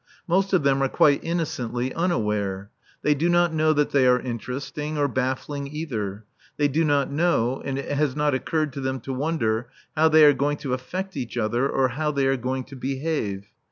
Most 0.25 0.51
of 0.51 0.63
them 0.63 0.81
are 0.81 0.89
quite 0.89 1.23
innocently 1.23 1.93
unaware. 1.93 2.71
They 3.03 3.13
do 3.13 3.29
not 3.29 3.53
know 3.53 3.71
that 3.71 3.91
they 3.91 4.07
are 4.07 4.19
interesting, 4.19 4.97
or 4.97 5.07
baffling 5.07 5.67
either. 5.67 6.25
They 6.57 6.67
do 6.69 6.83
not 6.83 7.11
know, 7.11 7.61
and 7.63 7.77
it 7.77 7.91
has 7.91 8.15
not 8.15 8.33
occurred 8.33 8.73
to 8.73 8.81
them 8.81 8.99
to 9.01 9.13
wonder, 9.13 9.69
how 9.95 10.09
they 10.09 10.25
are 10.25 10.33
going 10.33 10.57
to 10.57 10.73
affect 10.73 11.15
each 11.15 11.37
other 11.37 11.69
or 11.69 11.89
how 11.89 12.09
they 12.09 12.25
are 12.25 12.35
going 12.35 12.63
to 12.63 12.75
behave. 12.75 13.45